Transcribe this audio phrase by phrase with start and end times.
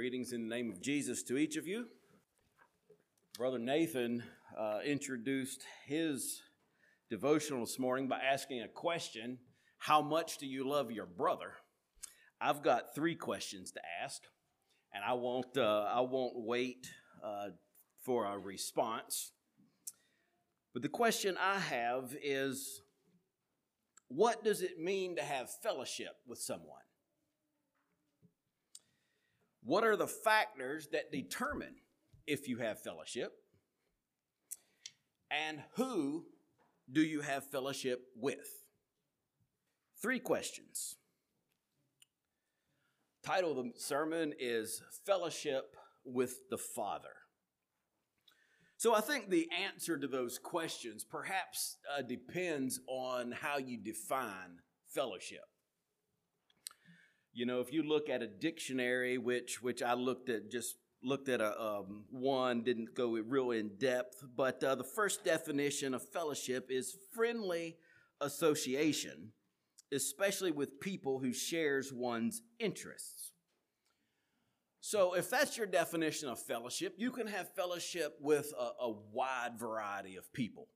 [0.00, 1.84] Greetings in the name of Jesus to each of you.
[3.36, 4.22] Brother Nathan
[4.58, 6.40] uh, introduced his
[7.10, 9.36] devotional this morning by asking a question
[9.76, 11.52] How much do you love your brother?
[12.40, 14.22] I've got three questions to ask,
[14.94, 16.88] and I won't, uh, I won't wait
[17.22, 17.48] uh,
[18.02, 19.32] for a response.
[20.72, 22.80] But the question I have is
[24.08, 26.80] What does it mean to have fellowship with someone?
[29.70, 31.76] What are the factors that determine
[32.26, 33.30] if you have fellowship?
[35.30, 36.24] And who
[36.90, 38.64] do you have fellowship with?
[40.02, 40.96] Three questions.
[43.24, 47.14] Title of the sermon is Fellowship with the Father.
[48.76, 54.58] So I think the answer to those questions perhaps uh, depends on how you define
[54.88, 55.44] fellowship.
[57.32, 61.28] You know, if you look at a dictionary, which which I looked at, just looked
[61.28, 66.06] at a um, one, didn't go real in depth, but uh, the first definition of
[66.08, 67.76] fellowship is friendly
[68.20, 69.32] association,
[69.92, 73.32] especially with people who shares one's interests.
[74.82, 79.58] So, if that's your definition of fellowship, you can have fellowship with a, a wide
[79.58, 80.68] variety of people.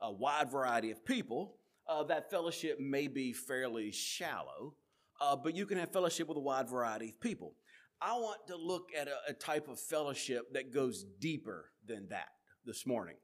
[0.00, 1.56] A wide variety of people.
[1.88, 4.74] Uh, that fellowship may be fairly shallow
[5.20, 7.54] uh, but you can have fellowship with a wide variety of people.
[8.00, 12.28] I want to look at a, a type of fellowship that goes deeper than that
[12.64, 13.16] this morning.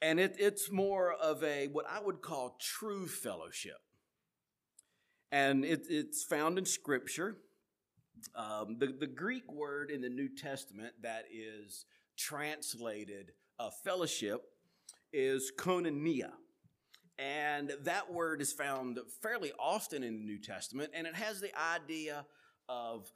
[0.00, 3.78] And it, it's more of a what I would call true fellowship.
[5.32, 7.38] And it, it's found in Scripture.
[8.34, 11.84] Um, the, the Greek word in the New Testament that is
[12.16, 14.42] translated uh, fellowship
[15.12, 16.30] is koinonia.
[17.18, 21.52] And that word is found fairly often in the New Testament, and it has the
[21.58, 22.26] idea
[22.68, 23.10] of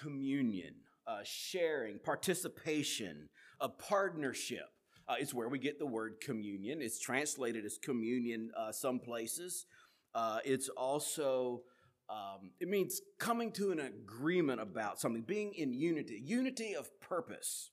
[0.00, 0.74] communion,
[1.06, 3.28] uh, sharing, participation,
[3.60, 4.68] a partnership.
[5.08, 6.80] Uh, it's where we get the word communion.
[6.80, 9.66] It's translated as communion uh, some places.
[10.14, 11.62] Uh, it's also,
[12.08, 17.70] um, it means coming to an agreement about something, being in unity, unity of purpose.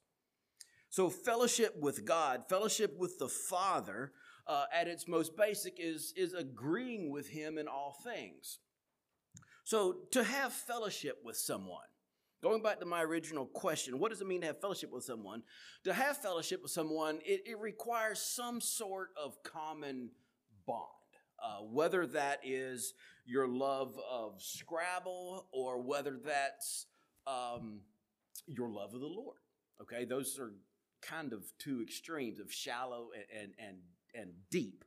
[0.90, 4.12] So, fellowship with God, fellowship with the Father,
[4.48, 8.60] uh, at its most basic is, is agreeing with Him in all things.
[9.64, 11.86] So, to have fellowship with someone,
[12.44, 15.44] going back to my original question, what does it mean to have fellowship with someone?
[15.84, 20.10] To have fellowship with someone, it, it requires some sort of common
[20.66, 20.88] bond.
[21.44, 22.94] Uh, whether that is
[23.26, 26.86] your love of Scrabble or whether that's
[27.26, 27.80] um,
[28.46, 29.38] your love of the Lord.
[29.82, 30.54] Okay, those are
[31.02, 33.78] kind of two extremes of shallow and, and, and
[34.14, 34.84] and deep.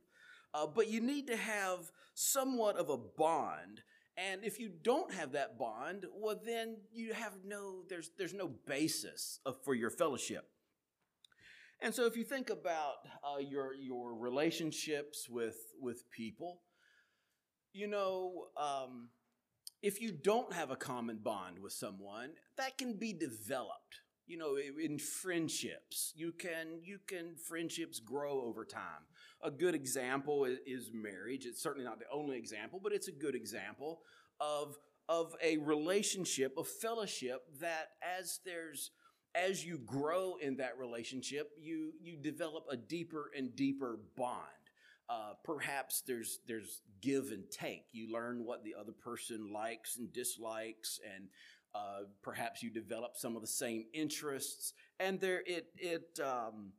[0.53, 3.81] Uh, but you need to have somewhat of a bond.
[4.17, 8.47] And if you don't have that bond, well, then you have no, there's, there's no
[8.65, 10.47] basis of, for your fellowship.
[11.81, 16.61] And so if you think about uh, your, your relationships with, with people,
[17.73, 19.09] you know, um,
[19.81, 24.57] if you don't have a common bond with someone, that can be developed you know
[24.57, 29.05] in friendships you can you can friendships grow over time
[29.45, 31.45] a good example is marriage.
[31.45, 34.01] It's certainly not the only example but it's a good example
[34.39, 38.91] of of a relationship of fellowship that as there's
[39.35, 44.41] as you grow in that relationship you you develop a deeper and deeper bond.
[45.07, 47.85] Uh, perhaps there's there's give and take.
[47.91, 51.27] You learn what the other person likes and dislikes and
[51.75, 56.71] uh, perhaps you develop some of the same interests, and there it it um,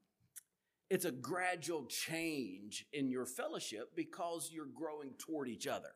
[0.88, 5.91] it's a gradual change in your fellowship because you're growing toward each other.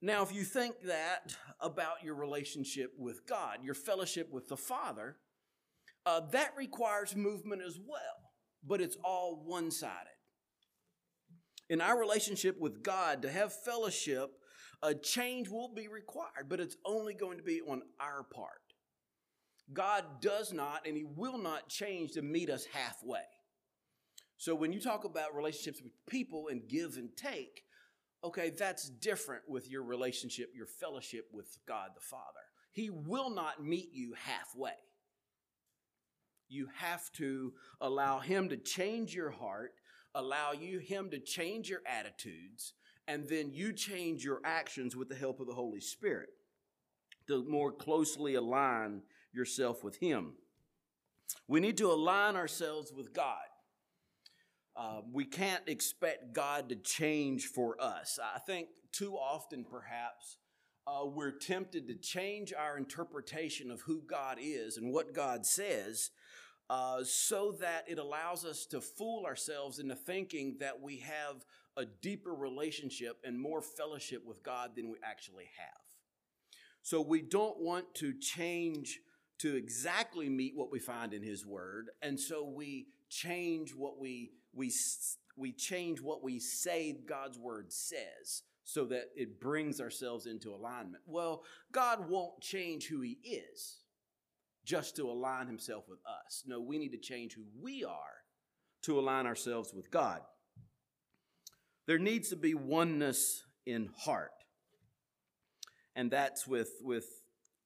[0.00, 5.16] Now, if you think that about your relationship with God, your fellowship with the Father,
[6.06, 8.32] uh, that requires movement as well,
[8.64, 10.08] but it's all one sided.
[11.68, 14.30] In our relationship with God, to have fellowship
[14.82, 18.67] a change will be required, but it's only going to be on our part.
[19.72, 23.24] God does not and He will not change to meet us halfway.
[24.36, 27.64] So when you talk about relationships with people and give and take,
[28.22, 32.22] okay, that's different with your relationship, your fellowship with God the Father.
[32.70, 34.76] He will not meet you halfway.
[36.48, 39.72] You have to allow Him to change your heart,
[40.14, 42.74] allow you Him to change your attitudes,
[43.06, 46.28] and then you change your actions with the help of the Holy Spirit
[47.26, 50.32] to more closely align yourself with Him.
[51.46, 53.36] We need to align ourselves with God.
[54.76, 58.18] Uh, we can't expect God to change for us.
[58.22, 60.36] I think too often, perhaps,
[60.86, 66.10] uh, we're tempted to change our interpretation of who God is and what God says
[66.70, 71.44] uh, so that it allows us to fool ourselves into thinking that we have
[71.76, 75.82] a deeper relationship and more fellowship with God than we actually have.
[76.82, 79.00] So we don't want to change
[79.38, 84.32] to exactly meet what we find in His Word, and so we change what we
[84.52, 84.72] we
[85.36, 91.02] we change what we say God's Word says so that it brings ourselves into alignment.
[91.06, 91.42] Well,
[91.72, 93.78] God won't change who He is
[94.64, 96.42] just to align Himself with us.
[96.46, 98.18] No, we need to change who we are
[98.82, 100.20] to align ourselves with God.
[101.86, 104.32] There needs to be oneness in heart.
[105.96, 107.06] And that's with, with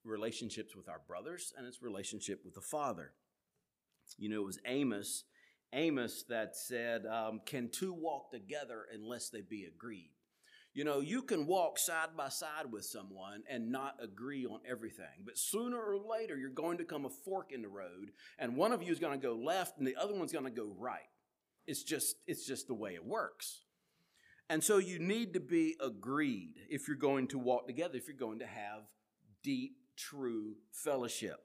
[0.05, 3.13] relationships with our brothers and its relationship with the Father.
[4.19, 5.25] You know, it was Amos,
[5.73, 10.11] Amos that said, um, Can two walk together unless they be agreed?
[10.75, 15.25] You know, you can walk side by side with someone and not agree on everything,
[15.25, 18.73] but sooner or later you're going to come a fork in the road, and one
[18.73, 21.01] of you is going to go left and the other one's going to go right.
[21.67, 23.63] It's just it's just the way it works.
[24.49, 28.17] And so you need to be agreed if you're going to walk together, if you're
[28.17, 28.83] going to have
[29.43, 31.39] deep, true fellowship.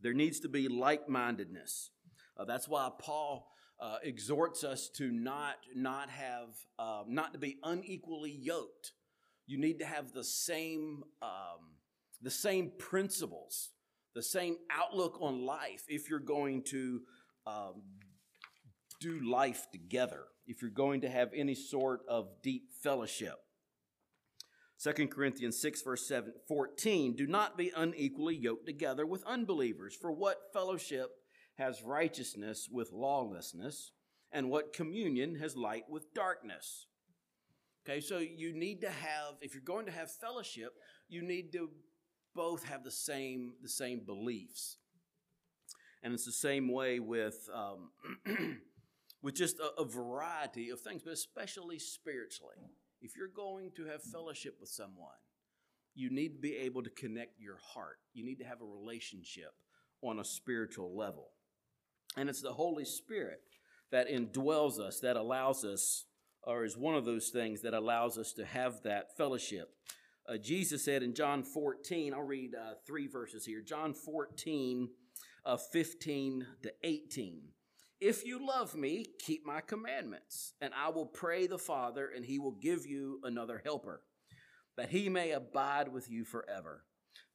[0.00, 1.90] There needs to be like mindedness.
[2.36, 3.48] Uh, that's why Paul
[3.80, 6.48] uh, exhorts us to not, not have,
[6.78, 8.92] uh, not to be unequally yoked.
[9.46, 11.76] You need to have the same, um,
[12.20, 13.70] the same principles,
[14.14, 17.00] the same outlook on life if you're going to
[17.46, 17.82] um,
[19.00, 23.36] do life together, if you're going to have any sort of deep fellowship.
[24.82, 29.96] 2 Corinthians 6, verse 7, 14, do not be unequally yoked together with unbelievers.
[29.98, 31.10] For what fellowship
[31.54, 33.92] has righteousness with lawlessness,
[34.30, 36.86] and what communion has light with darkness?
[37.88, 40.72] Okay, so you need to have, if you're going to have fellowship,
[41.08, 41.70] you need to
[42.34, 44.76] both have the same, the same beliefs.
[46.02, 47.90] And it's the same way with, um,
[49.22, 52.56] with just a, a variety of things, but especially spiritually.
[53.06, 55.14] If you're going to have fellowship with someone,
[55.94, 57.98] you need to be able to connect your heart.
[58.12, 59.52] You need to have a relationship
[60.02, 61.28] on a spiritual level.
[62.16, 63.42] And it's the Holy Spirit
[63.92, 66.06] that indwells us, that allows us,
[66.42, 69.68] or is one of those things that allows us to have that fellowship.
[70.28, 74.88] Uh, Jesus said in John 14, I'll read uh, three verses here John 14,
[75.44, 77.42] uh, 15 to 18.
[78.00, 82.38] If you love me, keep my commandments, and I will pray the Father, and he
[82.38, 84.02] will give you another helper,
[84.76, 86.84] that he may abide with you forever.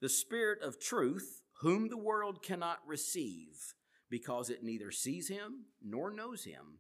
[0.01, 3.73] The Spirit of truth, whom the world cannot receive,
[4.09, 6.79] because it neither sees him nor knows him.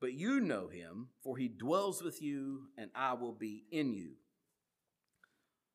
[0.00, 4.12] But you know him, for he dwells with you, and I will be in you.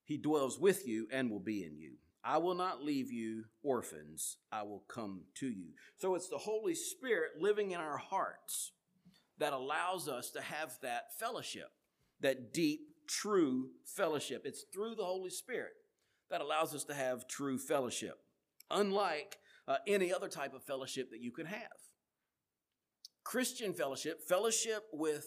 [0.05, 1.97] He dwells with you and will be in you.
[2.23, 5.71] I will not leave you orphans, I will come to you.
[5.97, 8.71] So it's the Holy Spirit living in our hearts
[9.39, 11.69] that allows us to have that fellowship,
[12.21, 14.43] that deep, true fellowship.
[14.45, 15.73] It's through the Holy Spirit
[16.29, 18.17] that allows us to have true fellowship,
[18.71, 19.37] unlike
[19.67, 21.67] uh, any other type of fellowship that you can have.
[23.23, 25.25] Christian fellowship, fellowship with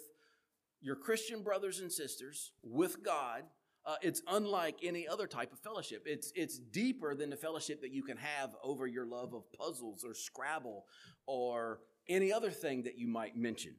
[0.80, 3.42] your Christian brothers and sisters, with God,
[3.86, 6.02] uh, it's unlike any other type of fellowship.
[6.06, 10.04] It's, it's deeper than the fellowship that you can have over your love of puzzles
[10.04, 10.86] or Scrabble
[11.26, 13.76] or any other thing that you might mention.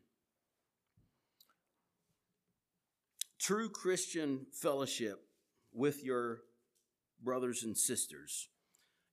[3.37, 5.19] True Christian fellowship
[5.73, 6.39] with your
[7.21, 8.47] brothers and sisters,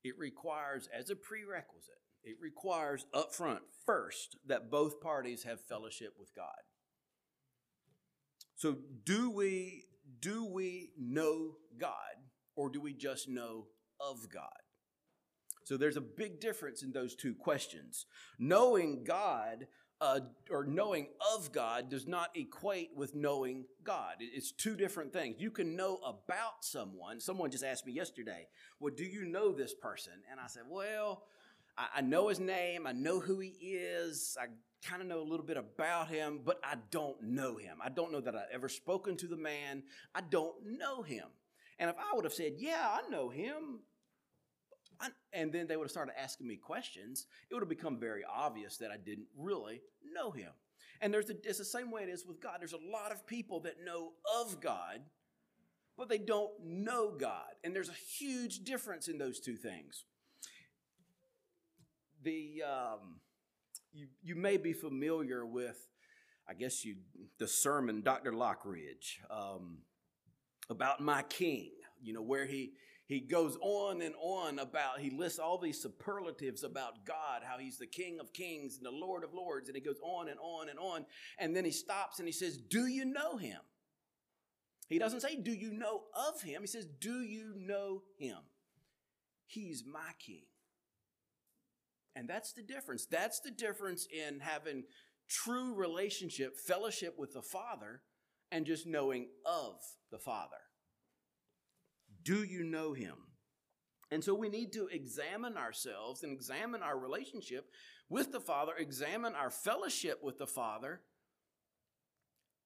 [0.05, 6.35] it requires, as a prerequisite, it requires upfront, first, that both parties have fellowship with
[6.35, 6.47] God.
[8.57, 9.85] So, do we
[10.25, 11.93] do we know God
[12.57, 13.67] or do we just know
[14.01, 14.49] of God?
[15.65, 18.07] So there's a big difference in those two questions.
[18.39, 19.67] Knowing God
[20.01, 24.17] uh, or knowing of God does not equate with knowing God.
[24.21, 25.37] It's two different things.
[25.39, 27.21] You can know about someone.
[27.21, 28.49] Someone just asked me yesterday,
[28.81, 30.15] Well, do you know this person?
[30.31, 31.25] And I said, Well,
[31.77, 34.47] I, I know his name, I know who he is, I
[34.85, 37.79] kind of know a little bit about him, but I don't know him.
[37.83, 39.83] I don't know that I've ever spoken to the man.
[40.15, 41.27] I don't know him.
[41.79, 43.81] And if I would have said, Yeah, I know him,
[45.01, 48.23] I, and then they would have started asking me questions, it would have become very
[48.25, 49.81] obvious that I didn't really
[50.15, 50.51] know him.
[51.01, 52.59] And there's a, it's the same way it is with God.
[52.61, 55.01] There's a lot of people that know of God,
[55.97, 57.55] but they don't know God.
[57.63, 60.05] And there's a huge difference in those two things.
[62.25, 63.21] The um,
[63.93, 65.77] you, you may be familiar with,
[66.49, 66.97] I guess you,
[67.39, 68.33] the sermon, Dr.
[68.33, 69.79] Lockridge, um,
[70.71, 71.73] about my king.
[72.03, 72.73] you know, where he
[73.07, 77.77] he goes on and on about he lists all these superlatives about God, how he's
[77.77, 80.71] the King of Kings and the Lord of Lords, and he goes on and on
[80.71, 81.05] and on,
[81.39, 83.61] and then he stops and he says, "Do you know him?"
[84.89, 88.39] He doesn't say, "Do you know of him?" He says, "Do you know him?"
[89.47, 90.47] He's my king.
[92.17, 93.07] And that's the difference.
[93.07, 94.85] That's the difference in having
[95.29, 98.03] true relationship, fellowship with the Father,
[98.53, 99.81] and just knowing of
[100.11, 100.57] the Father.
[102.23, 103.17] Do you know Him?
[104.11, 107.67] And so we need to examine ourselves and examine our relationship
[108.09, 111.01] with the Father, examine our fellowship with the Father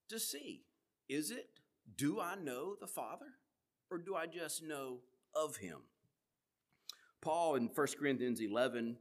[0.09, 0.65] to see
[1.09, 1.49] is it,
[1.97, 3.27] do I know the Father,
[3.91, 4.99] or do I just know
[5.35, 5.79] of Him?
[7.23, 8.97] Paul in 1 Corinthians 11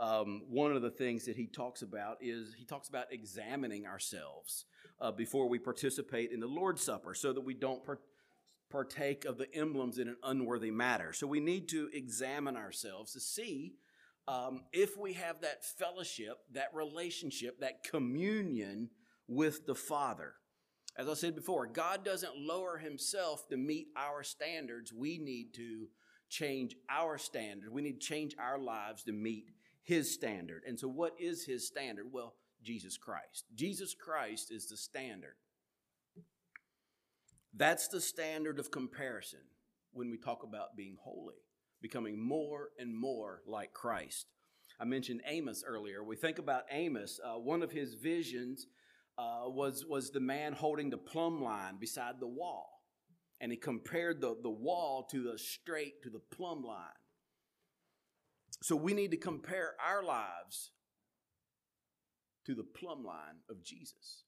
[0.00, 4.64] um, one of the things that he talks about is he talks about examining ourselves
[5.00, 8.00] uh, before we participate in the Lord's Supper so that we don't par-
[8.70, 11.12] partake of the emblems in an unworthy matter.
[11.12, 13.74] So we need to examine ourselves to see
[14.26, 18.88] um, if we have that fellowship, that relationship, that communion
[19.28, 20.34] with the Father.
[20.96, 24.92] As I said before, God doesn't lower himself to meet our standards.
[24.92, 25.88] We need to
[26.28, 27.72] change our standards.
[27.72, 29.50] We need to change our lives to meet
[29.82, 30.62] his standard.
[30.66, 32.06] And so, what is his standard?
[32.12, 33.44] Well, Jesus Christ.
[33.54, 35.34] Jesus Christ is the standard.
[37.54, 39.40] That's the standard of comparison
[39.92, 41.34] when we talk about being holy,
[41.82, 44.26] becoming more and more like Christ.
[44.78, 46.04] I mentioned Amos earlier.
[46.04, 48.66] We think about Amos, uh, one of his visions
[49.18, 52.80] uh, was, was the man holding the plumb line beside the wall.
[53.40, 56.99] And he compared the, the wall to the straight, to the plumb line.
[58.62, 60.70] So we need to compare our lives
[62.46, 64.24] to the plumb line of Jesus.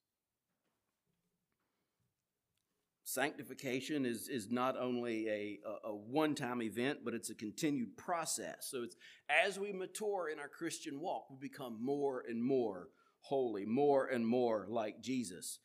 [3.05, 7.95] Sanctification is, is not only a, a, a one time event, but it's a continued
[7.99, 8.69] process.
[8.71, 8.97] So it's
[9.29, 12.89] as we mature in our Christian walk, we become more and more
[13.21, 15.59] holy, more and more like Jesus.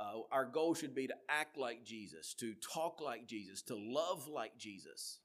[0.00, 4.26] Uh, our goal should be to act like Jesus, to talk like Jesus, to love
[4.26, 5.20] like Jesus.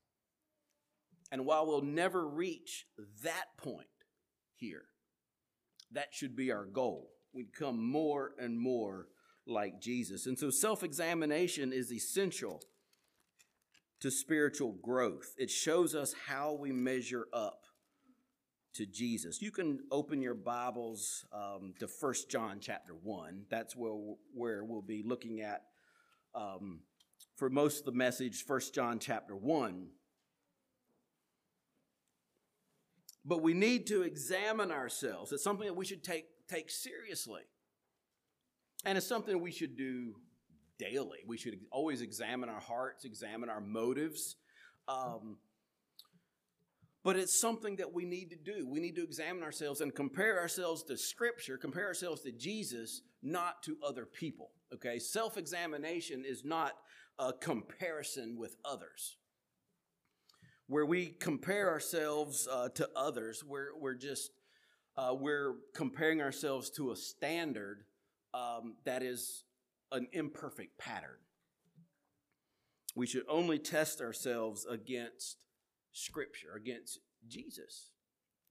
[1.31, 2.86] And while we'll never reach
[3.24, 3.88] that point
[4.55, 4.86] here,
[5.91, 7.09] that should be our goal.
[7.33, 9.07] We become more and more
[9.45, 10.25] like Jesus.
[10.25, 12.62] And so self examination is essential
[14.00, 15.33] to spiritual growth.
[15.38, 17.65] It shows us how we measure up
[18.75, 19.41] to Jesus.
[19.41, 23.45] You can open your Bibles um, to First John chapter 1.
[23.50, 23.93] That's where,
[24.33, 25.63] where we'll be looking at
[26.33, 26.81] um,
[27.36, 29.88] for most of the message, First John chapter 1.
[33.29, 35.31] But we need to examine ourselves.
[35.31, 37.43] It's something that we should take, take seriously.
[38.86, 40.15] And it's something we should do
[40.79, 41.19] daily.
[41.27, 44.36] We should always examine our hearts, examine our motives.
[44.88, 45.38] Um,
[47.03, 48.67] but it's something that we need to do.
[48.67, 53.62] We need to examine ourselves and compare ourselves to Scripture, compare ourselves to Jesus, not
[53.62, 54.53] to other people.
[54.74, 54.98] Okay?
[54.98, 56.74] Self examination is not
[57.19, 59.18] a comparison with others
[60.69, 63.43] where we compare ourselves uh, to others.
[63.43, 64.29] We're, we're just,
[64.95, 67.85] uh, we're comparing ourselves to a standard
[68.35, 69.45] um, that is
[69.91, 71.17] an imperfect pattern.
[72.95, 75.43] We should only test ourselves against
[75.91, 77.89] Scripture, against Jesus,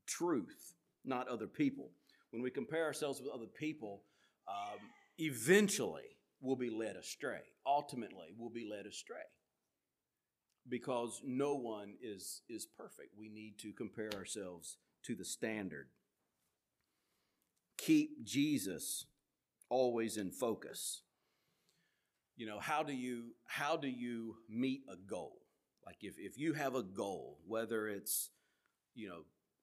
[0.05, 1.93] truth, not other people.
[2.33, 4.03] When we compare ourselves with other people,
[4.49, 4.81] um,
[5.19, 7.43] eventually we'll be led astray.
[7.65, 9.23] Ultimately, we'll be led astray
[10.69, 13.11] because no one is, is perfect.
[13.19, 15.89] We need to compare ourselves to the standard.
[17.77, 19.07] Keep Jesus
[19.69, 21.03] always in focus.
[22.37, 25.39] You know, how do you how do you meet a goal?
[25.85, 28.31] Like if, if you have a goal, whether it's,
[28.95, 29.23] you know,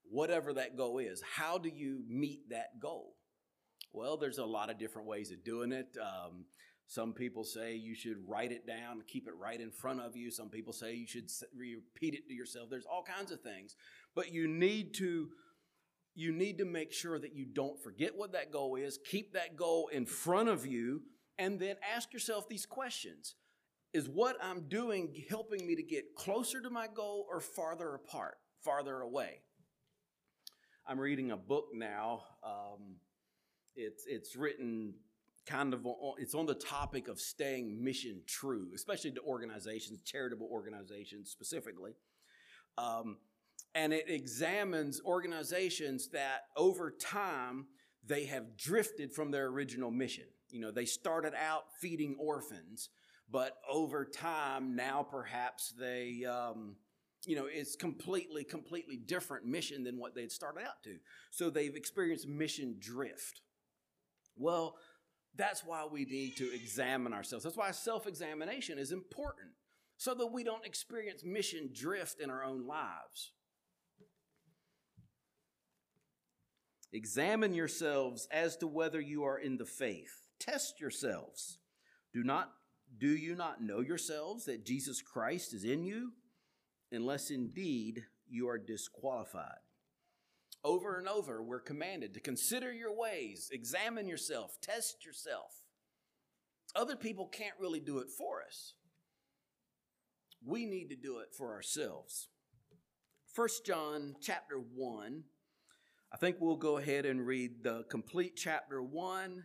[0.09, 3.15] whatever that goal is, how do you meet that goal?
[3.93, 5.95] Well, there's a lot of different ways of doing it.
[6.01, 6.45] Um,
[6.87, 10.29] some people say you should write it down, keep it right in front of you.
[10.29, 12.69] Some people say you should repeat it to yourself.
[12.69, 13.75] There's all kinds of things.
[14.13, 15.29] But you need to
[16.17, 18.97] you need to make sure that you don't forget what that goal is.
[19.11, 21.01] Keep that goal in front of you
[21.37, 23.35] and then ask yourself these questions.
[23.93, 28.35] Is what I'm doing helping me to get closer to my goal or farther apart,
[28.61, 29.41] farther away?
[30.87, 32.23] I'm reading a book now.
[32.43, 32.97] Um,
[33.75, 34.93] it's, it's written
[35.45, 35.85] kind of
[36.17, 41.93] it's on the topic of staying mission true, especially to organizations, charitable organizations specifically.
[42.77, 43.17] Um,
[43.73, 47.67] and it examines organizations that over time
[48.05, 50.25] they have drifted from their original mission.
[50.49, 52.89] You know, they started out feeding orphans,
[53.29, 56.75] but over time, now perhaps they, um,
[57.25, 60.97] you know, it's completely, completely different mission than what they'd started out to.
[61.31, 63.41] So they've experienced mission drift.
[64.37, 64.75] Well,
[65.37, 67.43] that's why we need to examine ourselves.
[67.43, 69.49] That's why self examination is important
[69.97, 73.31] so that we don't experience mission drift in our own lives.
[76.93, 80.27] Examine yourselves as to whether you are in the faith.
[80.39, 81.59] Test yourselves.
[82.13, 82.51] Do not
[82.97, 86.13] do you not know yourselves that Jesus Christ is in you,
[86.91, 89.64] unless indeed you are disqualified?
[90.65, 95.61] Over and over, we're commanded to consider your ways, examine yourself, test yourself.
[96.75, 98.73] Other people can't really do it for us.
[100.43, 102.29] We need to do it for ourselves.
[103.35, 105.23] 1 John chapter 1.
[106.11, 109.43] I think we'll go ahead and read the complete chapter 1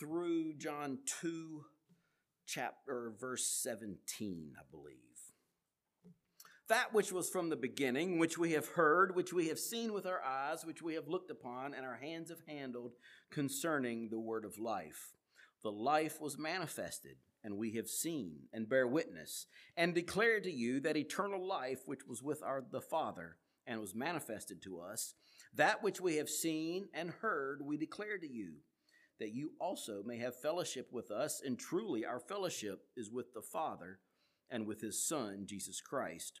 [0.00, 1.64] through John 2
[2.44, 5.33] chapter verse 17, I believe.
[6.68, 10.06] That which was from the beginning, which we have heard, which we have seen with
[10.06, 12.92] our eyes, which we have looked upon, and our hands have handled
[13.30, 15.12] concerning the word of life.
[15.62, 20.80] The life was manifested, and we have seen and bear witness, and declare to you
[20.80, 25.12] that eternal life which was with our the Father and was manifested to us,
[25.54, 28.54] that which we have seen and heard, we declare to you
[29.20, 33.42] that you also may have fellowship with us, and truly our fellowship is with the
[33.42, 34.00] Father
[34.50, 36.40] and with his Son, Jesus Christ.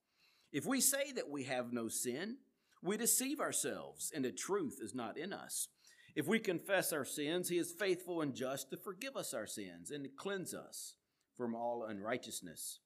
[0.51, 2.37] If we say that we have no sin,
[2.81, 5.67] we deceive ourselves, and the truth is not in us.
[6.15, 9.91] If we confess our sins, he is faithful and just to forgive us our sins
[9.91, 10.95] and to cleanse us
[11.37, 12.79] from all unrighteousness.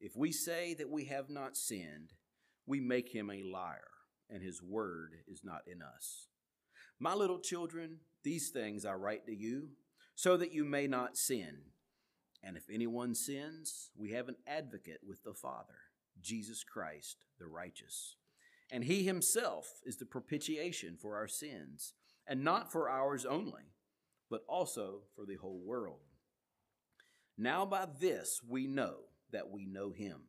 [0.00, 2.14] If we say that we have not sinned,
[2.66, 3.90] we make him a liar,
[4.30, 6.28] and his word is not in us.
[6.98, 9.70] My little children, these things I write to you,
[10.14, 11.58] so that you may not sin.
[12.42, 15.76] And if anyone sins, we have an advocate with the Father,
[16.22, 18.16] Jesus Christ, the righteous.
[18.70, 21.94] And he himself is the propitiation for our sins,
[22.26, 23.74] and not for ours only,
[24.30, 26.00] but also for the whole world.
[27.36, 28.96] Now by this we know
[29.32, 30.22] that we know him,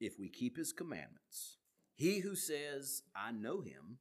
[0.00, 1.56] if we keep his commandments.
[1.94, 3.98] He who says, I know him,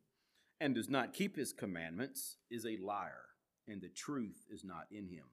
[0.59, 3.25] and does not keep his commandments is a liar,
[3.67, 5.25] and the truth is not in him.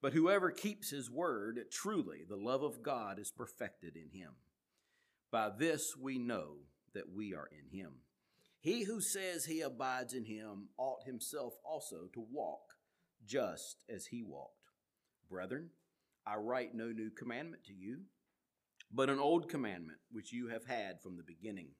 [0.00, 4.32] But whoever keeps his word, truly the love of God is perfected in him.
[5.36, 6.60] By this we know
[6.94, 7.96] that we are in him.
[8.58, 12.62] He who says he abides in him ought himself also to walk
[13.22, 14.70] just as he walked.
[15.28, 15.68] Brethren,
[16.26, 18.04] I write no new commandment to you,
[18.90, 21.72] but an old commandment which you have had from the beginning.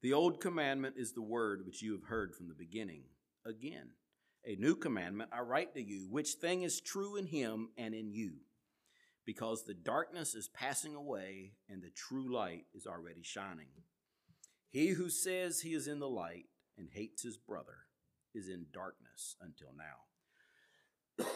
[0.00, 3.02] The old commandment is the word which you have heard from the beginning.
[3.44, 3.94] Again,
[4.44, 8.12] a new commandment I write to you, which thing is true in him and in
[8.12, 8.34] you,
[9.24, 13.68] because the darkness is passing away and the true light is already shining.
[14.70, 17.86] He who says he is in the light and hates his brother
[18.34, 21.26] is in darkness until now.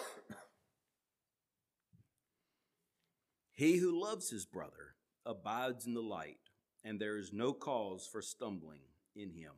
[3.53, 6.39] he who loves his brother abides in the light
[6.85, 8.81] and there is no cause for stumbling
[9.15, 9.53] in him.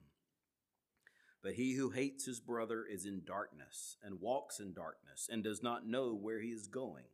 [1.43, 5.63] But he who hates his brother is in darkness and walks in darkness and does
[5.63, 7.05] not know where he is going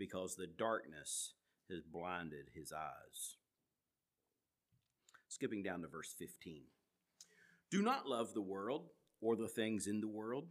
[0.00, 1.34] because the darkness
[1.70, 3.36] has blinded his eyes.
[5.28, 6.62] Skipping down to verse 15.
[7.70, 8.88] Do not love the world
[9.20, 10.46] or the things in the world.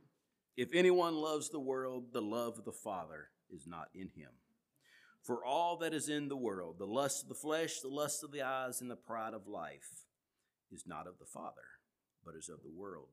[0.55, 4.29] If anyone loves the world, the love of the Father is not in him.
[5.23, 8.31] For all that is in the world, the lust of the flesh, the lust of
[8.31, 10.05] the eyes, and the pride of life,
[10.71, 11.67] is not of the Father,
[12.23, 13.09] but is of the world.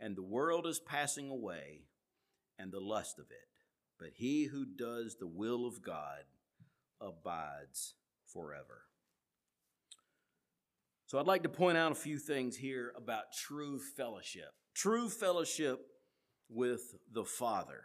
[0.00, 1.82] And the world is passing away,
[2.58, 3.53] and the lust of it.
[3.98, 6.24] But he who does the will of God
[7.00, 7.94] abides
[8.26, 8.82] forever.
[11.06, 14.50] So I'd like to point out a few things here about true fellowship.
[14.74, 15.80] True fellowship
[16.48, 17.84] with the Father.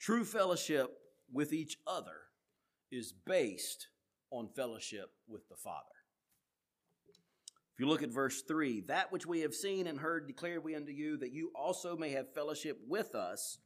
[0.00, 0.90] True fellowship
[1.32, 2.16] with each other
[2.90, 3.88] is based
[4.30, 5.84] on fellowship with the Father.
[7.74, 10.76] If you look at verse 3, that which we have seen and heard declare we
[10.76, 13.58] unto you, that you also may have fellowship with us,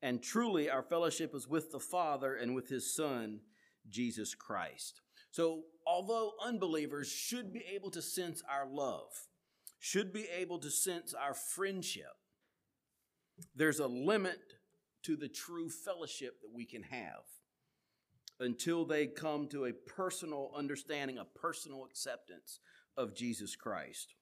[0.00, 3.40] And truly, our fellowship is with the Father and with His Son,
[3.88, 5.00] Jesus Christ.
[5.30, 9.10] So, although unbelievers should be able to sense our love,
[9.78, 12.14] should be able to sense our friendship,
[13.54, 14.54] there's a limit
[15.04, 17.24] to the true fellowship that we can have
[18.40, 22.60] until they come to a personal understanding, a personal acceptance
[22.96, 24.14] of Jesus Christ.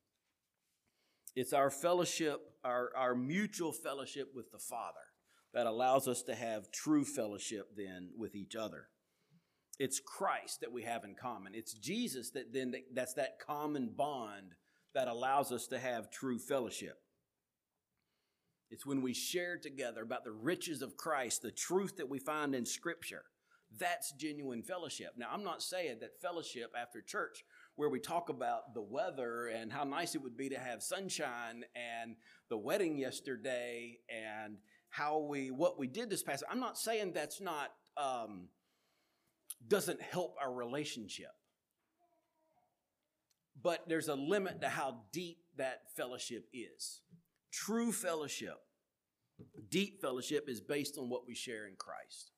[1.35, 5.01] It's our fellowship, our, our mutual fellowship with the Father
[5.57, 8.89] that allows us to have true fellowship then with each other.
[9.79, 11.55] It's Christ that we have in common.
[11.55, 14.53] It's Jesus that then that's that common bond
[14.95, 16.99] that allows us to have true fellowship.
[18.71, 22.55] It's when we share together about the riches of Christ, the truth that we find
[22.55, 23.23] in Scripture.
[23.79, 25.15] That's genuine fellowship.
[25.17, 27.45] Now, I'm not saying that fellowship after church,
[27.77, 31.65] where we talk about the weather and how nice it would be to have sunshine
[31.75, 32.17] and
[32.51, 34.59] the wedding yesterday and
[34.91, 36.45] how we what we did this past.
[36.51, 38.49] I'm not saying that's not um,
[39.67, 41.33] doesn't help our relationship,
[43.63, 47.01] but there's a limit to how deep that fellowship is.
[47.53, 48.59] True fellowship,
[49.71, 52.31] deep fellowship, is based on what we share in Christ.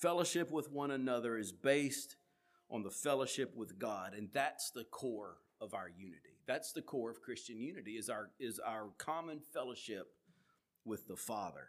[0.00, 2.16] Fellowship with one another is based
[2.70, 6.29] on the fellowship with God, and that's the core of our unity.
[6.50, 10.08] That's the core of Christian unity is our is our common fellowship
[10.84, 11.68] with the Father.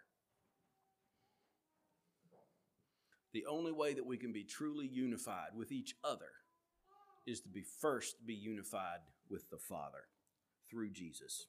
[3.31, 6.31] The only way that we can be truly unified with each other
[7.27, 10.05] is to be first be unified with the Father
[10.67, 11.45] through Jesus.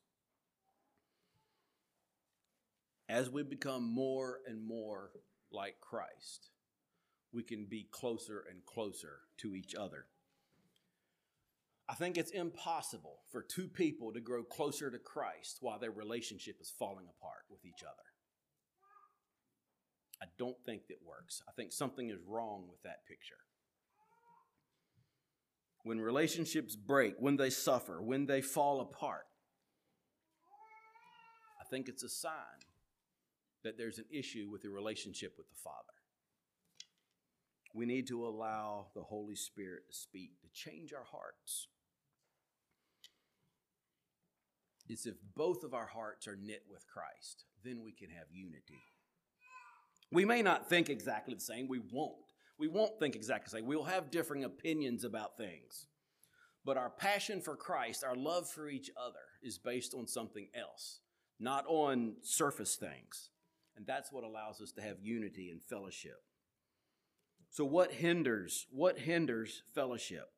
[3.08, 5.12] As we become more and more
[5.50, 6.50] like Christ,
[7.32, 10.04] we can be closer and closer to each other.
[11.92, 16.56] I think it's impossible for two people to grow closer to Christ while their relationship
[16.58, 18.02] is falling apart with each other.
[20.22, 21.42] I don't think that works.
[21.46, 23.36] I think something is wrong with that picture.
[25.84, 29.26] When relationships break, when they suffer, when they fall apart,
[31.60, 32.64] I think it's a sign
[33.64, 35.92] that there's an issue with the relationship with the Father
[37.74, 41.68] we need to allow the Holy Spirit to speak, to change our hearts.
[44.88, 48.82] It's if both of our hearts are knit with Christ, then we can have unity.
[50.10, 51.68] We may not think exactly the same.
[51.68, 52.14] We won't.
[52.58, 53.66] We won't think exactly the same.
[53.66, 55.86] We'll have differing opinions about things.
[56.64, 61.00] But our passion for Christ, our love for each other, is based on something else,
[61.40, 63.30] not on surface things.
[63.76, 66.22] And that's what allows us to have unity and fellowship.
[67.50, 70.30] So what hinders what hinders fellowship?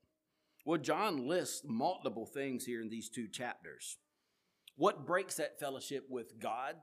[0.64, 3.98] Well, John lists multiple things here in these two chapters.
[4.76, 6.74] What breaks that fellowship with God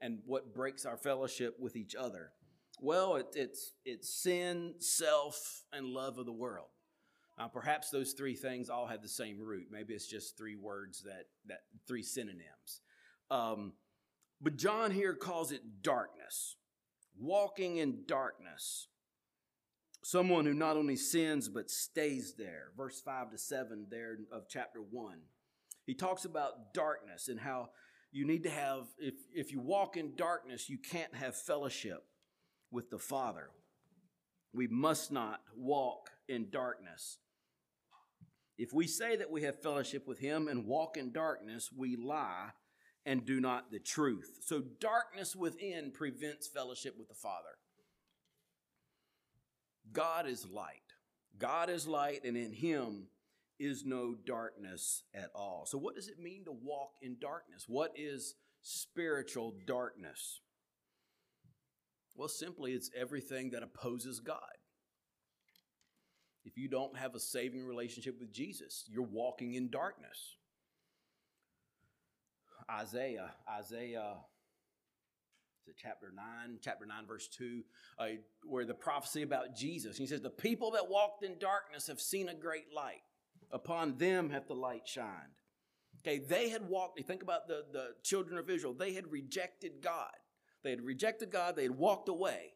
[0.00, 2.32] and what breaks our fellowship with each other?
[2.80, 6.68] Well, it, it's it's sin, self, and love of the world.
[7.38, 9.68] Now, perhaps those three things all have the same root.
[9.70, 12.80] Maybe it's just three words that that three synonyms.
[13.30, 13.72] Um,
[14.40, 16.56] but John here calls it darkness,
[17.18, 18.88] walking in darkness.
[20.04, 22.72] Someone who not only sins but stays there.
[22.76, 25.18] Verse 5 to 7 there of chapter 1.
[25.86, 27.70] He talks about darkness and how
[28.12, 32.04] you need to have, if, if you walk in darkness, you can't have fellowship
[32.70, 33.50] with the Father.
[34.52, 37.18] We must not walk in darkness.
[38.58, 42.50] If we say that we have fellowship with Him and walk in darkness, we lie
[43.04, 44.38] and do not the truth.
[44.42, 47.56] So, darkness within prevents fellowship with the Father.
[49.92, 50.76] God is light.
[51.38, 53.08] God is light, and in him
[53.62, 55.64] is no darkness at all.
[55.66, 57.66] So, what does it mean to walk in darkness?
[57.68, 60.40] What is spiritual darkness?
[62.16, 64.40] Well, simply, it's everything that opposes God.
[66.44, 70.36] If you don't have a saving relationship with Jesus, you're walking in darkness.
[72.70, 74.16] Isaiah, Isaiah
[75.68, 77.62] is chapter 9, chapter 9, verse 2,
[77.98, 78.06] uh,
[78.44, 79.96] where the prophecy about Jesus.
[79.96, 83.02] He says, The people that walked in darkness have seen a great light.
[83.52, 85.36] Upon them hath the light shined.
[86.00, 89.82] Okay, they had walked, you think about the, the children of Israel, they had rejected
[89.82, 90.10] God.
[90.64, 92.54] They had rejected God, they had walked away.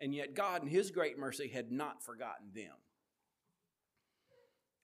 [0.00, 2.74] And yet God, in His great mercy, had not forgotten them.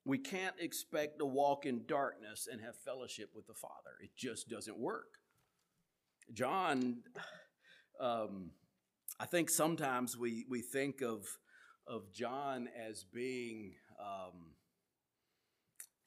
[0.04, 3.96] We can't expect to walk in darkness and have fellowship with the Father.
[4.02, 5.18] It just doesn't work.
[6.32, 6.98] John,
[8.00, 8.50] um,
[9.20, 11.26] I think sometimes we, we think of,
[11.86, 14.53] of John as being um,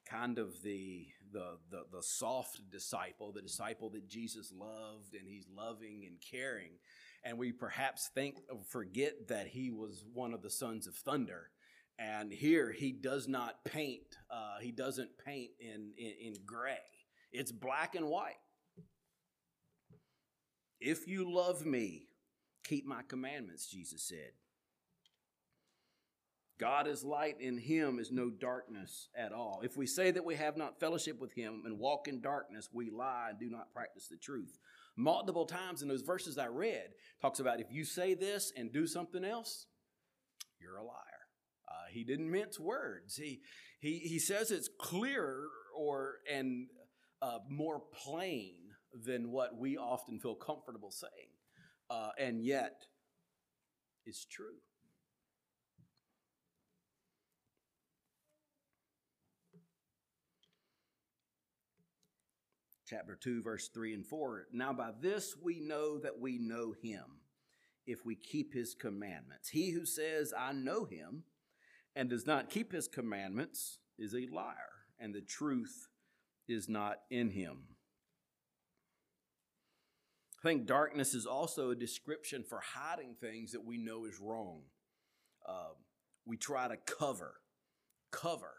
[0.10, 5.48] kind of the, the, the, the soft disciple, the disciple that Jesus loved and he's
[5.56, 6.72] loving and caring.
[7.24, 8.38] And we perhaps think,
[8.70, 11.50] forget that he was one of the sons of thunder.
[12.00, 16.78] And here he does not paint, uh, he doesn't paint in, in, in gray,
[17.32, 18.36] it's black and white.
[20.80, 22.08] If you love me,
[22.64, 24.34] keep my commandments, Jesus said.
[26.60, 29.62] God is light, in him is no darkness at all.
[29.64, 32.90] If we say that we have not fellowship with him and walk in darkness, we
[32.90, 34.58] lie and do not practice the truth.
[34.96, 36.90] Multiple times in those verses I read,
[37.22, 39.68] talks about if you say this and do something else,
[40.60, 40.96] you're a liar.
[41.68, 43.16] Uh, he didn't mince words.
[43.16, 43.42] He,
[43.80, 46.68] he, he says it's clearer or and
[47.22, 48.56] uh, more plain
[49.06, 51.30] than what we often feel comfortable saying,
[51.90, 52.82] uh, and yet
[54.06, 54.56] it's true.
[62.88, 64.48] Chapter 2, verse 3 and 4.
[64.54, 67.04] Now, by this we know that we know him,
[67.86, 69.50] if we keep his commandments.
[69.50, 71.24] He who says, I know him,
[71.96, 75.88] and does not keep his commandments, is a liar, and the truth
[76.48, 77.64] is not in him.
[80.40, 84.62] I think darkness is also a description for hiding things that we know is wrong.
[85.48, 85.74] Uh,
[86.26, 87.36] we try to cover,
[88.12, 88.54] cover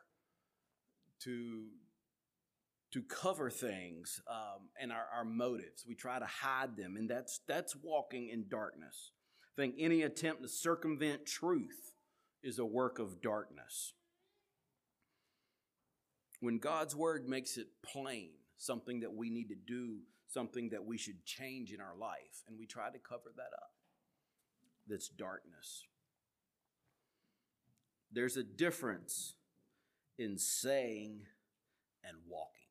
[1.21, 1.67] to
[2.92, 5.85] to cover things um, and our, our motives.
[5.87, 9.12] We try to hide them, and that's that's walking in darkness.
[9.57, 11.94] I think any attempt to circumvent truth
[12.42, 13.94] is a work of darkness.
[16.40, 19.98] When God's word makes it plain, something that we need to do,
[20.29, 23.72] something that we should change in our life, and we try to cover that up,
[24.87, 25.85] that's darkness.
[28.12, 29.35] There's a difference
[30.18, 31.22] in saying
[32.05, 32.68] and walking.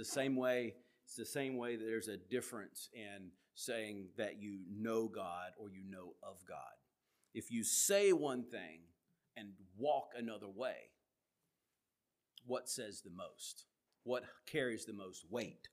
[0.00, 4.60] The same way, it's the same way that there's a difference in saying that you
[4.74, 6.56] know God or you know of God.
[7.34, 8.80] If you say one thing
[9.36, 10.88] and walk another way,
[12.46, 13.66] what says the most?
[14.04, 15.68] What carries the most weight?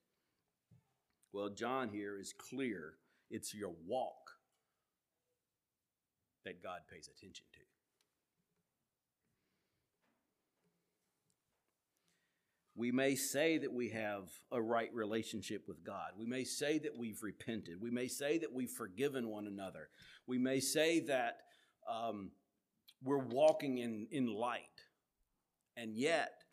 [1.32, 2.96] Well, John here is clear
[3.32, 4.32] it's your walk
[6.44, 7.67] that God pays attention to.
[12.78, 16.12] We may say that we have a right relationship with God.
[16.16, 17.82] We may say that we've repented.
[17.82, 19.90] We may say that we've forgiven one another.
[20.28, 21.40] We may say that
[21.92, 22.30] um,
[23.04, 24.62] we're walking in, in light.
[25.76, 26.44] And yet,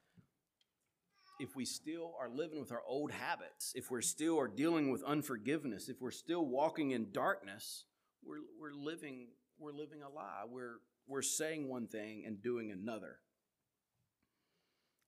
[1.38, 5.02] if we still are living with our old habits, if we're still are dealing with
[5.02, 7.84] unforgiveness, if we're still walking in darkness,
[8.24, 10.44] we're, we're living we're living a lie.
[10.48, 13.18] We're we're saying one thing and doing another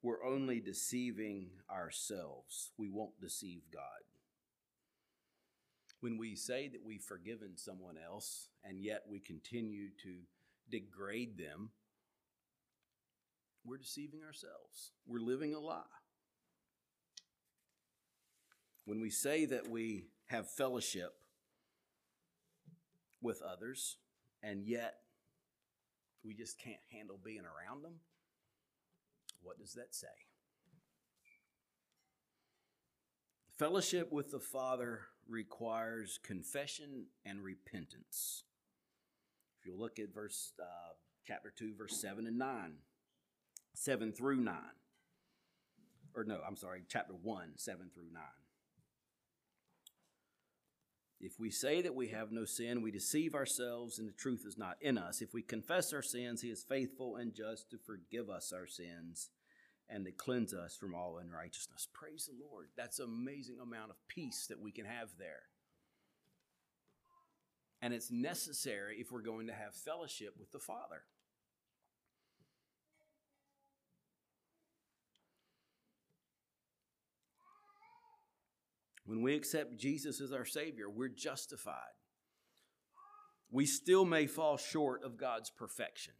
[0.06, 2.70] we're only deceiving ourselves.
[2.78, 3.82] We won't deceive God.
[5.98, 10.18] When we say that we've forgiven someone else and yet we continue to
[10.70, 11.70] degrade them,
[13.64, 14.92] we're deceiving ourselves.
[15.08, 15.82] We're living a lie.
[18.84, 21.14] When we say that we have fellowship
[23.20, 23.96] with others
[24.40, 24.98] and yet
[26.24, 27.94] we just can't handle being around them,
[29.46, 30.08] what does that say?
[33.58, 38.44] Fellowship with the Father requires confession and repentance.
[39.60, 40.94] If you look at verse uh,
[41.26, 42.72] chapter 2, verse 7 and 9,
[43.74, 44.54] 7 through 9.
[46.14, 48.22] Or no, I'm sorry, chapter 1, 7 through 9.
[51.18, 54.58] If we say that we have no sin, we deceive ourselves and the truth is
[54.58, 55.22] not in us.
[55.22, 59.30] If we confess our sins, he is faithful and just to forgive us our sins
[59.88, 61.88] and to cleanse us from all unrighteousness.
[61.92, 62.68] Praise the Lord.
[62.76, 65.44] That's an amazing amount of peace that we can have there.
[67.80, 71.02] And it's necessary if we're going to have fellowship with the Father.
[79.04, 81.94] When we accept Jesus as our Savior, we're justified.
[83.52, 86.14] We still may fall short of God's perfection,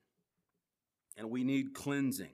[1.16, 2.30] and we need cleansing.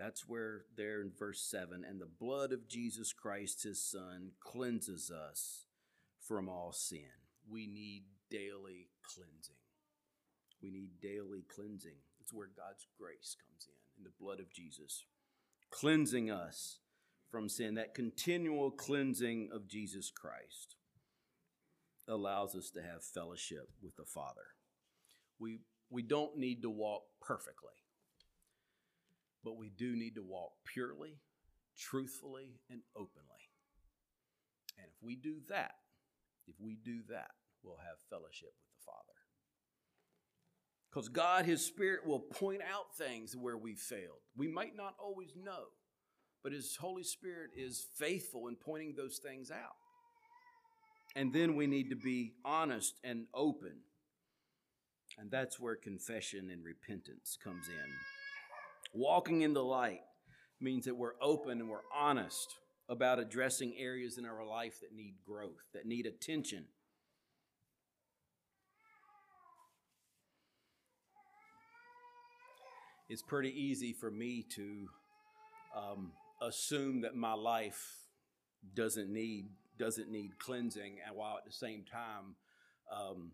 [0.00, 5.10] That's where, there in verse 7, and the blood of Jesus Christ, his Son, cleanses
[5.10, 5.66] us
[6.26, 7.10] from all sin.
[7.46, 9.56] We need daily cleansing.
[10.62, 11.96] We need daily cleansing.
[12.18, 15.04] It's where God's grace comes in in the blood of Jesus,
[15.70, 16.78] cleansing us
[17.30, 17.74] from sin.
[17.74, 20.76] That continual cleansing of Jesus Christ
[22.08, 24.54] allows us to have fellowship with the Father.
[25.38, 25.58] We,
[25.90, 27.74] we don't need to walk perfectly,
[29.44, 31.18] but we do need to walk purely,
[31.78, 33.50] truthfully, and openly.
[34.78, 35.72] And if we do that,
[36.46, 37.30] if we do that,
[37.62, 39.20] we'll have fellowship with the Father.
[40.90, 44.20] Because God, His Spirit, will point out things where we've failed.
[44.36, 45.66] We might not always know,
[46.42, 49.76] but His Holy Spirit is faithful in pointing those things out.
[51.14, 53.82] And then we need to be honest and open.
[55.18, 58.19] And that's where confession and repentance comes in.
[58.92, 60.00] Walking in the light
[60.60, 62.56] means that we're open and we're honest
[62.88, 66.64] about addressing areas in our life that need growth, that need attention.
[73.08, 74.88] It's pretty easy for me to
[75.76, 78.06] um, assume that my life
[78.74, 79.46] doesn't need
[79.78, 82.36] doesn't need cleansing, and while at the same time
[82.94, 83.32] um,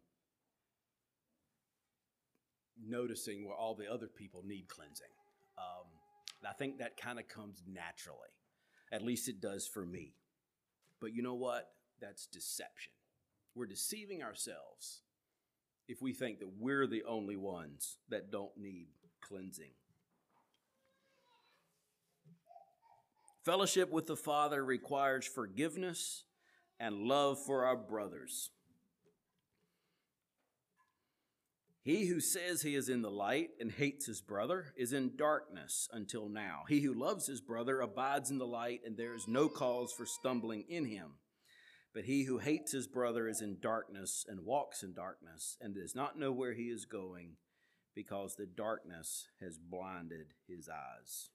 [2.80, 5.08] noticing where all the other people need cleansing.
[5.58, 5.86] Um,
[6.48, 8.30] I think that kind of comes naturally.
[8.92, 10.14] At least it does for me.
[11.00, 11.68] But you know what?
[12.00, 12.92] That's deception.
[13.54, 15.00] We're deceiving ourselves
[15.88, 18.88] if we think that we're the only ones that don't need
[19.20, 19.72] cleansing.
[23.44, 26.24] Fellowship with the Father requires forgiveness
[26.80, 28.50] and love for our brothers.
[31.86, 35.88] He who says he is in the light and hates his brother is in darkness
[35.92, 36.64] until now.
[36.68, 40.04] He who loves his brother abides in the light, and there is no cause for
[40.04, 41.12] stumbling in him.
[41.94, 45.94] But he who hates his brother is in darkness and walks in darkness and does
[45.94, 47.36] not know where he is going
[47.94, 51.30] because the darkness has blinded his eyes.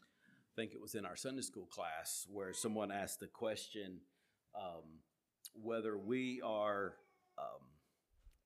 [0.00, 4.00] I think it was in our Sunday school class where someone asked the question.
[5.62, 6.94] Whether we are
[7.38, 7.62] um,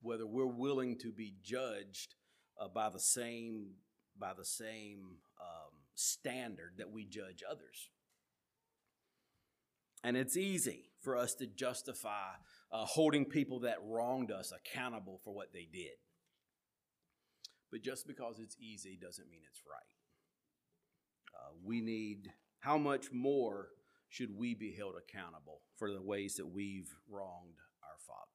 [0.02, 2.14] whether we're willing to be judged
[2.60, 3.70] uh, by the same
[4.18, 7.90] by the same um, standard that we judge others.
[10.04, 12.34] And it's easy for us to justify
[12.72, 15.96] uh, holding people that wronged us accountable for what they did.
[17.70, 19.82] But just because it's easy doesn't mean it's right.
[21.34, 23.68] Uh, we need, how much more
[24.16, 28.30] should we be held accountable for the ways that we've wronged our Father.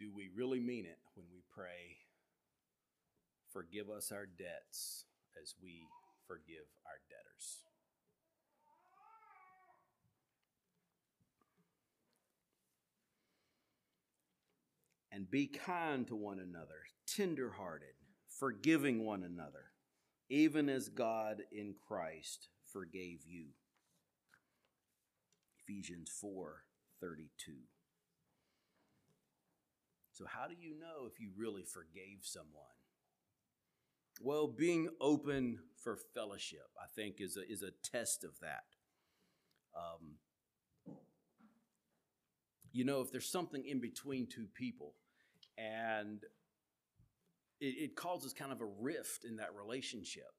[0.00, 1.98] Do we really mean it when we pray,
[3.52, 5.04] Forgive us our debts
[5.40, 5.86] as we
[6.26, 7.58] forgive our debtors?
[15.12, 17.94] And be kind to one another, tenderhearted,
[18.26, 19.71] forgiving one another
[20.32, 23.48] even as God in Christ forgave you.
[25.60, 26.62] Ephesians 4
[27.00, 27.52] 32.
[30.14, 32.64] So, how do you know if you really forgave someone?
[34.22, 38.64] Well, being open for fellowship, I think, is a, is a test of that.
[39.76, 40.16] Um,
[42.72, 44.94] you know, if there's something in between two people
[45.58, 46.20] and
[47.62, 50.30] it, it causes kind of a rift in that relationship.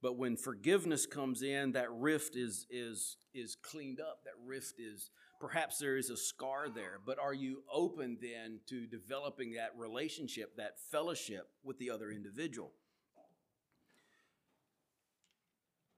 [0.00, 4.24] But when forgiveness comes in, that rift is, is, is cleaned up.
[4.24, 8.86] That rift is, perhaps there is a scar there, but are you open then to
[8.86, 12.72] developing that relationship, that fellowship with the other individual?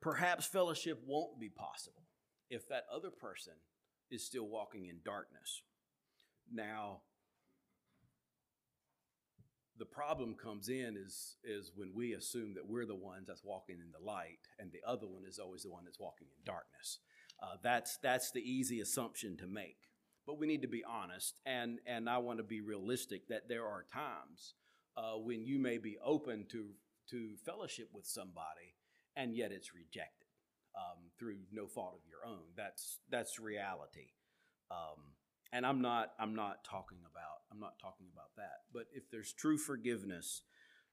[0.02, 2.02] Perhaps fellowship won't be possible
[2.50, 3.54] if that other person
[4.10, 5.62] is still walking in darkness.
[6.52, 7.00] Now,
[9.78, 13.76] the problem comes in is is when we assume that we're the ones that's walking
[13.76, 16.98] in the light and the other one is always the one that's walking in darkness.
[17.42, 19.78] Uh, that's that's the easy assumption to make.
[20.26, 23.66] But we need to be honest and and i want to be realistic that there
[23.66, 24.54] are times
[24.96, 26.70] uh, when you may be open to
[27.10, 28.74] to fellowship with somebody
[29.16, 30.28] and yet it's rejected
[30.74, 32.44] um, through no fault of your own.
[32.56, 34.12] That's that's reality.
[34.70, 35.14] Um,
[35.54, 39.32] and i'm not i'm not talking about i'm not talking about that but if there's
[39.32, 40.42] true forgiveness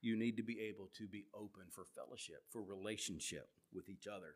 [0.01, 4.35] you need to be able to be open for fellowship for relationship with each other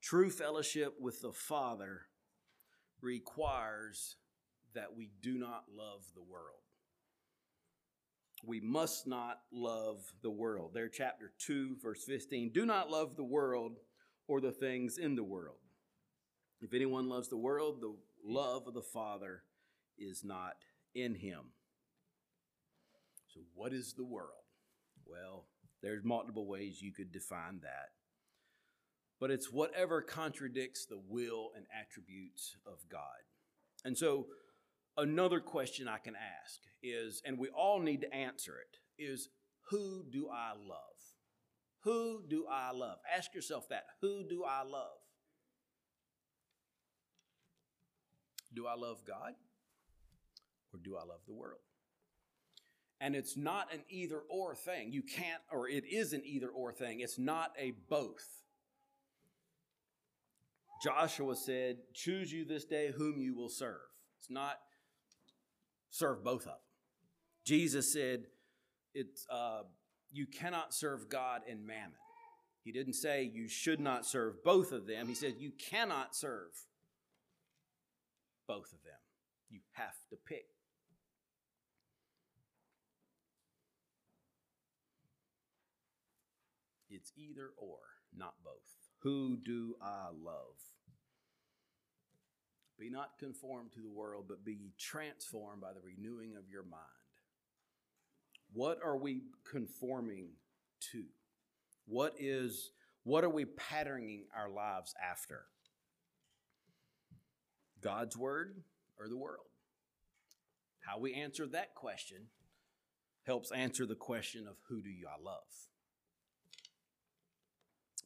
[0.00, 2.02] true fellowship with the father
[3.02, 4.16] requires
[4.74, 6.60] that we do not love the world
[8.44, 10.72] we must not love the world.
[10.72, 12.52] There, chapter 2, verse 15.
[12.52, 13.76] Do not love the world
[14.30, 15.56] or the things in the world.
[16.60, 19.42] If anyone loves the world, the love of the Father
[19.98, 20.52] is not
[20.94, 21.50] in him.
[23.34, 24.44] So, what is the world?
[25.04, 25.46] Well,
[25.82, 27.88] there's multiple ways you could define that.
[29.18, 33.00] But it's whatever contradicts the will and attributes of God.
[33.84, 34.26] And so,
[34.96, 39.28] another question I can ask is, and we all need to answer it, is
[39.70, 40.89] who do I love?
[41.80, 42.98] Who do I love?
[43.16, 43.84] Ask yourself that.
[44.00, 44.98] Who do I love?
[48.52, 49.32] Do I love God
[50.72, 51.60] or do I love the world?
[53.00, 54.92] And it's not an either or thing.
[54.92, 57.00] You can't, or it is an either or thing.
[57.00, 58.42] It's not a both.
[60.82, 63.80] Joshua said, Choose you this day whom you will serve.
[64.18, 64.58] It's not
[65.90, 66.54] serve both of them.
[67.44, 68.24] Jesus said,
[68.94, 69.62] it's, uh,
[70.12, 71.92] You cannot serve God and mammon.
[72.62, 75.08] He didn't say you should not serve both of them.
[75.08, 76.50] He said, You cannot serve
[78.46, 78.98] both of them.
[79.48, 80.46] You have to pick.
[86.90, 87.78] It's either or,
[88.16, 88.54] not both.
[89.02, 90.58] Who do I love?
[92.78, 96.99] Be not conformed to the world, but be transformed by the renewing of your mind.
[98.52, 100.30] What are we conforming
[100.92, 101.04] to?
[101.86, 102.70] What is
[103.04, 105.42] what are we patterning our lives after?
[107.80, 108.62] God's word
[108.98, 109.46] or the world?
[110.80, 112.26] How we answer that question
[113.24, 115.42] helps answer the question of who do I love?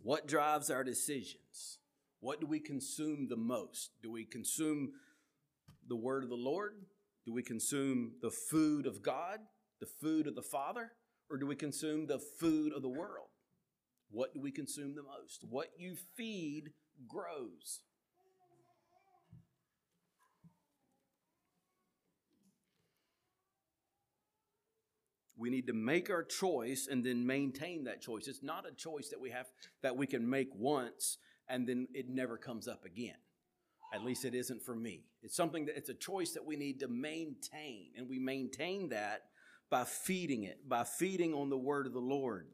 [0.03, 1.79] What drives our decisions?
[2.21, 3.91] What do we consume the most?
[4.03, 4.93] Do we consume
[5.89, 6.75] the word of the Lord?
[7.25, 9.41] Do we consume the food of God,
[9.85, 10.93] the food of the Father?
[11.31, 13.29] Or do we consume the food of the world?
[14.11, 15.45] What do we consume the most?
[15.49, 16.71] What you feed
[17.09, 17.81] grows.
[25.37, 28.29] We need to make our choice and then maintain that choice.
[28.29, 29.47] It's not a choice that we have
[29.83, 31.19] that we can make once
[31.49, 33.17] and then it never comes up again.
[33.93, 35.05] At least it isn't for me.
[35.23, 39.25] It's something that it's a choice that we need to maintain and we maintain that
[39.71, 42.49] by feeding it, by feeding on the word of the Lord.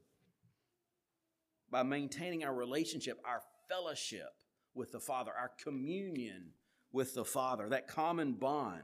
[1.70, 4.30] By maintaining our relationship, our fellowship
[4.74, 6.50] with the Father, our communion
[6.92, 8.82] with the Father, that common bond.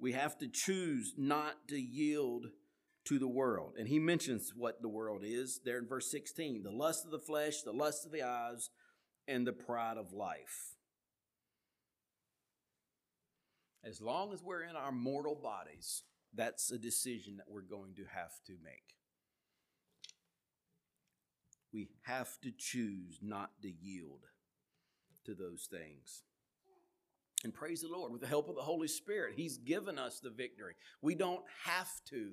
[0.00, 2.46] we have to choose not to yield
[3.04, 3.74] to the world.
[3.78, 7.18] And he mentions what the world is there in verse 16 the lust of the
[7.18, 8.70] flesh, the lust of the eyes,
[9.28, 10.76] and the pride of life.
[13.84, 16.02] As long as we're in our mortal bodies,
[16.34, 18.94] that's a decision that we're going to have to make.
[21.72, 24.26] We have to choose not to yield
[25.24, 26.24] to those things.
[27.42, 30.30] And praise the Lord, with the help of the Holy Spirit, He's given us the
[30.30, 30.74] victory.
[31.00, 32.32] We don't have to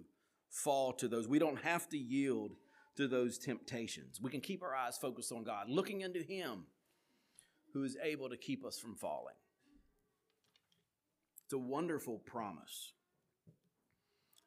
[0.49, 2.55] fall to those, we don't have to yield
[2.97, 4.19] to those temptations.
[4.21, 6.65] We can keep our eyes focused on God, looking into Him
[7.73, 9.35] who is able to keep us from falling.
[11.47, 12.93] It's a wonderful promise.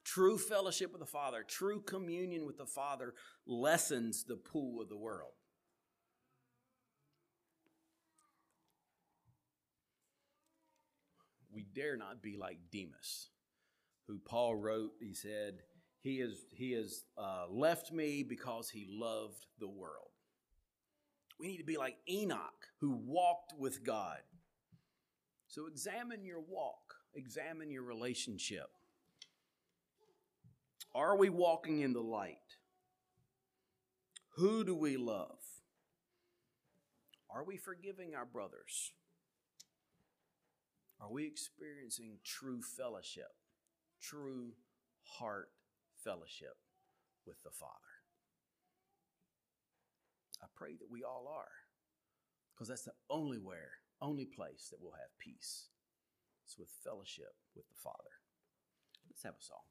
[0.04, 3.14] True fellowship with the Father, true communion with the Father
[3.46, 5.32] lessens the pull of the world.
[11.52, 13.28] we dare not be like Demas,
[14.06, 15.58] who Paul wrote, he said,
[16.02, 20.08] he is he has uh, left me because he loved the world.
[21.38, 24.18] We need to be like Enoch, who walked with God.
[25.46, 28.68] So examine your walk, examine your relationship.
[30.94, 32.36] Are we walking in the light?
[34.36, 35.38] Who do we love?
[37.32, 38.92] Are we forgiving our brothers?
[41.00, 43.32] Are we experiencing true fellowship,
[44.02, 44.52] true
[45.18, 45.50] heart
[46.04, 46.56] fellowship
[47.26, 47.74] with the Father?
[50.42, 51.52] I pray that we all are,
[52.54, 55.68] because that's the only where, only place that we'll have peace.
[56.50, 58.10] It's with fellowship with the Father.
[59.06, 59.62] Let's have a song.